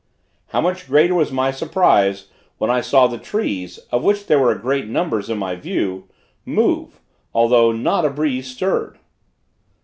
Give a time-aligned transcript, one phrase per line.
[0.47, 2.25] How much greater was my surprise
[2.57, 6.07] when I saw the trees, of which there were great numbers in my view,
[6.43, 6.99] move,
[7.35, 8.97] although not a breeze stirred.